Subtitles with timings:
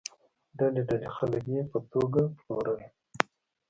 [0.57, 2.81] ډلې ډلې خلک یې په توګه پلورل.